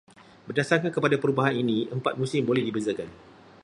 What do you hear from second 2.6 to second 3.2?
dibezakan.